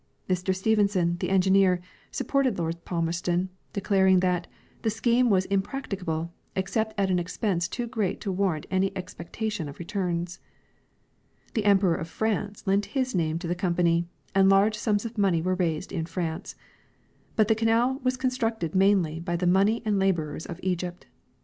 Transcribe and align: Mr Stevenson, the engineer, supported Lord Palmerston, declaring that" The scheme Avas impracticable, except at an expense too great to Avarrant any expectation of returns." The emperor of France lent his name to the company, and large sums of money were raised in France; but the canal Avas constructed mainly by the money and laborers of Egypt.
Mr 0.27 0.55
Stevenson, 0.55 1.17
the 1.19 1.29
engineer, 1.29 1.79
supported 2.09 2.57
Lord 2.57 2.83
Palmerston, 2.85 3.49
declaring 3.71 4.19
that" 4.21 4.47
The 4.81 4.89
scheme 4.89 5.29
Avas 5.29 5.45
impracticable, 5.51 6.33
except 6.55 6.99
at 6.99 7.11
an 7.11 7.19
expense 7.19 7.67
too 7.67 7.85
great 7.85 8.19
to 8.21 8.33
Avarrant 8.33 8.65
any 8.71 8.91
expectation 8.97 9.69
of 9.69 9.77
returns." 9.77 10.39
The 11.53 11.65
emperor 11.65 11.93
of 11.97 12.07
France 12.07 12.65
lent 12.65 12.87
his 12.97 13.13
name 13.13 13.37
to 13.37 13.47
the 13.47 13.53
company, 13.53 14.07
and 14.33 14.49
large 14.49 14.75
sums 14.75 15.05
of 15.05 15.19
money 15.19 15.39
were 15.39 15.53
raised 15.53 15.91
in 15.91 16.07
France; 16.07 16.55
but 17.35 17.47
the 17.47 17.53
canal 17.53 18.01
Avas 18.03 18.17
constructed 18.17 18.73
mainly 18.73 19.19
by 19.19 19.35
the 19.35 19.45
money 19.45 19.83
and 19.85 19.99
laborers 19.99 20.47
of 20.47 20.59
Egypt. 20.63 21.05